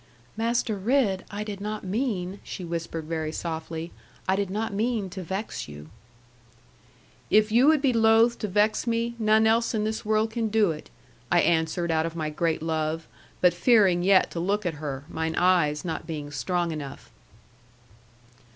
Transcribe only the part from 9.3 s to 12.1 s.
else in this world can do it,' I answered out